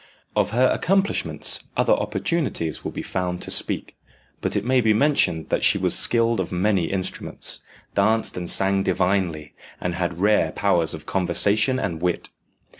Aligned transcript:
Of 0.35 0.49
her 0.49 0.67
accomplishments 0.71 1.65
other 1.77 1.93
opportunities 1.93 2.83
will 2.83 2.89
be 2.89 3.03
found 3.03 3.39
to 3.43 3.51
speak; 3.51 3.95
but 4.41 4.55
it 4.55 4.65
may 4.65 4.81
be 4.81 4.93
mentioned 4.93 5.49
that 5.49 5.63
she 5.63 5.77
was 5.77 5.93
skilled 5.95 6.39
on 6.39 6.47
many 6.59 6.85
instruments, 6.85 7.59
danced 7.93 8.35
and 8.35 8.49
sang 8.49 8.81
divinely, 8.81 9.53
and 9.79 9.93
had 9.93 10.19
rare 10.19 10.53
powers 10.53 10.95
of 10.95 11.05
conversation 11.05 11.77
and 11.77 12.01
wit. 12.01 12.29